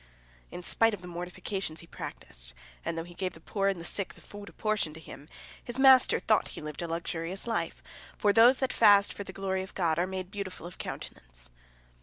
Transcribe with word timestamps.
In 0.49 0.63
spite 0.63 0.95
of 0.95 1.01
the 1.03 1.07
mortifications 1.07 1.81
he 1.81 1.85
practiced, 1.85 2.55
and 2.83 2.97
though 2.97 3.03
he 3.03 3.13
gave 3.13 3.33
the 3.35 3.39
poor 3.39 3.67
and 3.67 3.79
the 3.79 3.85
sick 3.85 4.15
the 4.15 4.19
food 4.21 4.49
apportioned 4.49 4.95
to 4.95 4.99
him, 4.99 5.29
his 5.63 5.77
master 5.77 6.19
thought 6.19 6.47
he 6.47 6.59
lived 6.59 6.81
a 6.81 6.87
luxurious 6.87 7.45
life, 7.45 7.83
for 8.17 8.33
those 8.33 8.57
that 8.57 8.73
fast 8.73 9.13
for 9.13 9.23
the 9.23 9.31
glory 9.31 9.61
of 9.61 9.75
God 9.75 9.99
are 9.99 10.07
made 10.07 10.31
beautiful 10.31 10.65
of 10.65 10.79
countenance. 10.79 11.51